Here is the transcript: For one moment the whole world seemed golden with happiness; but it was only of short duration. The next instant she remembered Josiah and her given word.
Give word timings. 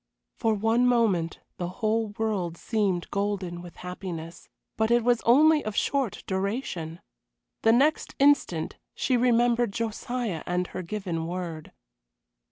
For 0.39 0.55
one 0.55 0.87
moment 0.87 1.41
the 1.57 1.67
whole 1.69 2.07
world 2.17 2.57
seemed 2.57 3.11
golden 3.11 3.61
with 3.61 3.75
happiness; 3.85 4.49
but 4.75 4.89
it 4.89 5.03
was 5.03 5.21
only 5.27 5.63
of 5.63 5.75
short 5.75 6.23
duration. 6.25 7.01
The 7.61 7.71
next 7.73 8.15
instant 8.17 8.77
she 8.95 9.15
remembered 9.15 9.71
Josiah 9.71 10.41
and 10.47 10.65
her 10.73 10.81
given 10.81 11.27
word. 11.27 11.71